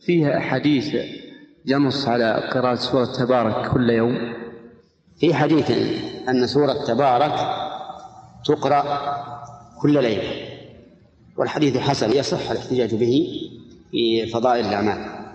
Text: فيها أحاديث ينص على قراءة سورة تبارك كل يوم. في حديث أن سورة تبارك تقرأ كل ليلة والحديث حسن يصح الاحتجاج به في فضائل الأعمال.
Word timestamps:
فيها 0.00 0.38
أحاديث 0.38 0.96
ينص 1.66 2.08
على 2.08 2.50
قراءة 2.52 2.74
سورة 2.74 3.04
تبارك 3.04 3.70
كل 3.72 3.90
يوم. 3.90 4.32
في 5.20 5.34
حديث 5.34 5.70
أن 6.28 6.46
سورة 6.46 6.84
تبارك 6.86 7.34
تقرأ 8.44 8.84
كل 9.80 10.02
ليلة 10.02 10.48
والحديث 11.36 11.76
حسن 11.76 12.12
يصح 12.12 12.50
الاحتجاج 12.50 12.94
به 12.94 13.28
في 13.90 14.26
فضائل 14.26 14.66
الأعمال. 14.66 15.29